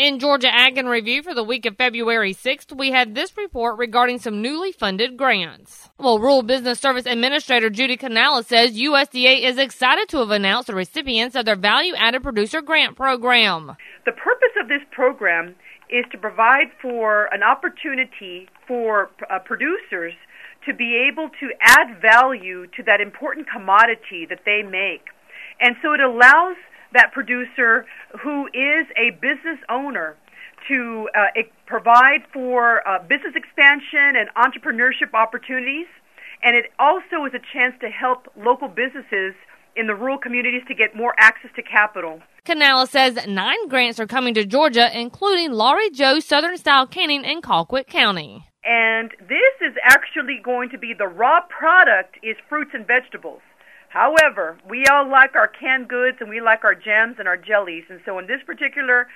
[0.00, 3.76] In Georgia Ag in Review for the week of February 6th, we had this report
[3.76, 5.90] regarding some newly funded grants.
[5.98, 10.74] Well, Rural Business Service Administrator Judy Canales says USDA is excited to have announced the
[10.74, 13.76] recipients of their Value Added Producer Grant Program.
[14.06, 15.54] The purpose of this program
[15.90, 20.14] is to provide for an opportunity for uh, producers
[20.64, 25.12] to be able to add value to that important commodity that they make.
[25.60, 26.56] And so it allows
[26.92, 27.86] that producer
[28.22, 30.16] who is a business owner
[30.68, 35.86] to uh, provide for uh, business expansion and entrepreneurship opportunities.
[36.42, 39.34] And it also is a chance to help local businesses
[39.76, 42.20] in the rural communities to get more access to capital.
[42.44, 47.40] Canales says nine grants are coming to Georgia, including Laurie Joe Southern Style Canning in
[47.42, 48.46] Colquitt County.
[48.64, 53.40] And this is actually going to be the raw product is fruits and vegetables.
[53.90, 57.84] However, we all like our canned goods and we like our jams and our jellies.
[57.88, 59.08] And so in this particular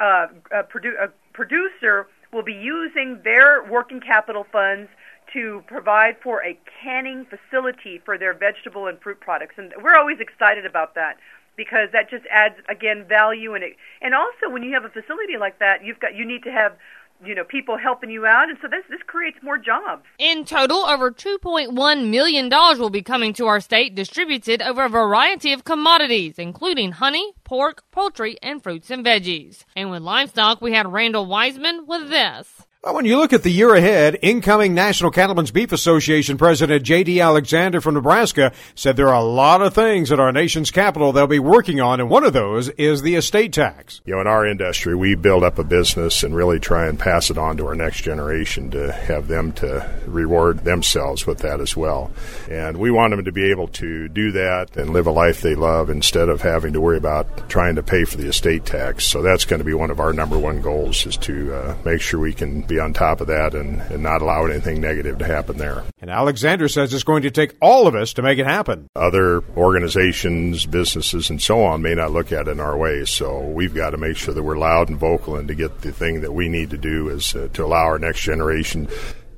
[0.00, 4.90] uh, uh, produ- uh, producer will be using their working capital funds
[5.32, 9.54] to provide for a canning facility for their vegetable and fruit products.
[9.58, 11.18] And we're always excited about that
[11.56, 15.38] because that just adds again value and it and also when you have a facility
[15.40, 16.76] like that you've got you need to have
[17.24, 18.48] you know people helping you out.
[18.48, 20.02] And so this this creates more jobs.
[20.18, 24.88] In total over 2.1 million dollars will be coming to our state distributed over a
[24.88, 29.64] variety of commodities including honey pork poultry and fruits and veggies.
[29.74, 33.74] And with livestock we had Randall Weiseman with this when you look at the year
[33.74, 37.20] ahead, incoming National Cattlemen's Beef Association President J.D.
[37.20, 41.26] Alexander from Nebraska said there are a lot of things at our nation's capital they'll
[41.26, 44.00] be working on, and one of those is the estate tax.
[44.04, 47.28] You know, in our industry, we build up a business and really try and pass
[47.28, 51.76] it on to our next generation to have them to reward themselves with that as
[51.76, 52.12] well.
[52.48, 55.56] And we want them to be able to do that and live a life they
[55.56, 59.06] love instead of having to worry about trying to pay for the estate tax.
[59.06, 62.00] So that's going to be one of our number one goals is to uh, make
[62.00, 65.24] sure we can be on top of that and, and not allow anything negative to
[65.24, 65.84] happen there.
[66.00, 68.88] And Alexander says it's going to take all of us to make it happen.
[68.94, 73.40] Other organizations, businesses, and so on may not look at it in our way, so
[73.40, 76.20] we've got to make sure that we're loud and vocal and to get the thing
[76.20, 78.88] that we need to do is uh, to allow our next generation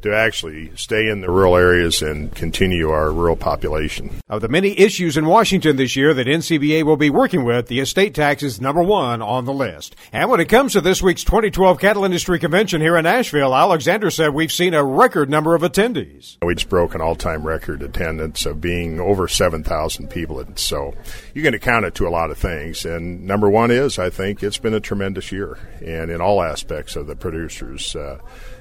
[0.02, 4.10] to actually stay in the rural areas and continue our rural population.
[4.28, 7.80] Of the many issues in Washington this year that NCBA will be working with, the
[7.80, 9.96] estate tax is number one on the list.
[10.12, 14.10] And when it comes to this week's 2012 Cattle Industry Convention here in Nashville, Alexander
[14.10, 16.36] said we've seen a record number of attendees.
[16.42, 20.44] We just broke an all-time record attendance of being over 7,000 people.
[20.56, 20.94] So
[21.34, 22.84] you can account it to a lot of things.
[22.84, 26.96] And number one is, I think it's been a tremendous year and in all aspects
[26.96, 27.96] of the producers.
[27.96, 28.18] Uh,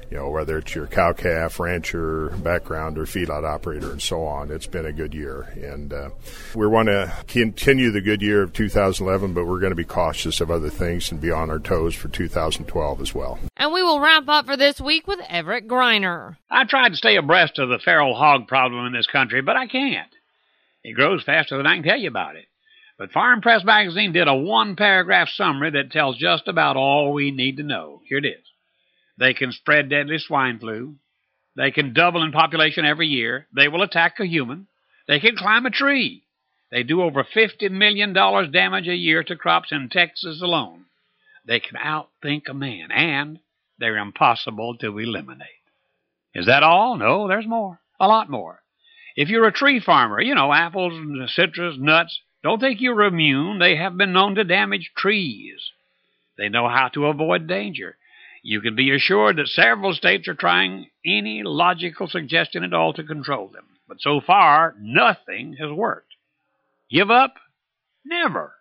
[0.10, 4.52] you know, whether it's your cow calf, rancher background, or feedlot operator, and so on.
[4.52, 5.42] It's been a good year.
[5.56, 6.10] And uh,
[6.56, 10.40] we want to continue the good year of 2011, but we're going to be cautious
[10.40, 13.40] of other things and be on our toes for 2012 as well.
[13.58, 16.38] And we will wrap up for this week with Everett Griner.
[16.50, 19.68] I tried to stay abreast of the feral hog problem in this country, but I
[19.68, 20.10] can't.
[20.84, 22.46] It grows faster than I can tell you about it.
[22.98, 27.30] But Farm Press Magazine did a one paragraph summary that tells just about all we
[27.32, 28.02] need to know.
[28.08, 28.44] Here it is.
[29.18, 30.96] They can spread deadly swine flu.
[31.56, 33.48] They can double in population every year.
[33.56, 34.68] They will attack a human.
[35.08, 36.24] They can climb a tree.
[36.72, 40.86] They do over $50 million damage a year to crops in Texas alone.
[41.46, 43.40] They can outthink a man, and
[43.80, 45.48] they're impossible to eliminate.
[46.36, 46.98] Is that all?
[46.98, 47.80] No, there's more.
[48.00, 48.60] A lot more.
[49.16, 50.94] If you're a tree farmer, you know, apples,
[51.34, 53.60] citrus, nuts, don't think you're immune.
[53.60, 55.72] They have been known to damage trees.
[56.38, 57.98] They know how to avoid danger.
[58.44, 63.04] You can be assured that several states are trying any logical suggestion at all to
[63.04, 63.66] control them.
[63.88, 66.14] But so far, nothing has worked.
[66.90, 67.36] Give up?
[68.06, 68.54] Never.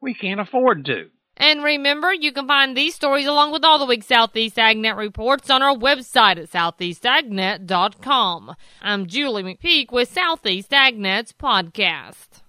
[0.00, 1.10] We can't afford to.
[1.38, 5.50] And remember, you can find these stories along with all the week's Southeast AgNet reports
[5.50, 8.56] on our website at southeastagnet.com.
[8.80, 12.40] I'm Julie McPeak with Southeast AgNet's podcast.